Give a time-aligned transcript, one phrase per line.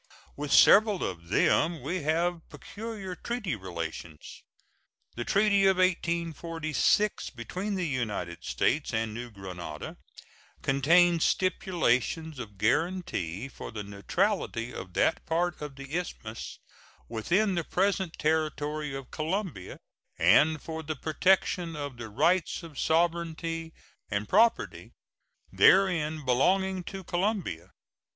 [0.35, 4.41] With several of them we have peculiar treaty relations.
[5.15, 9.97] The treaty of 1846 between the United States and New Granada
[10.63, 16.57] contains stipulations of guaranty for the neutrality of that part of the Isthmus
[17.07, 19.77] within the present territory of Colombia,
[20.17, 23.71] and for the protection of the rights of sovereignty
[24.09, 24.93] and property
[25.53, 27.69] therein belonging to Colombia.